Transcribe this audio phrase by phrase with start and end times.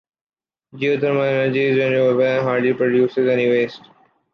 [0.73, 3.81] Geothermal energy is renewable and hardly produces any waste.